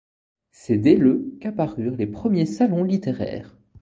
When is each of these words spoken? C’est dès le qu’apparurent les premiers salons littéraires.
C’est 0.49 0.77
dès 0.79 0.95
le 0.95 1.37
qu’apparurent 1.39 1.95
les 1.95 2.07
premiers 2.07 2.47
salons 2.47 2.83
littéraires. 2.83 3.55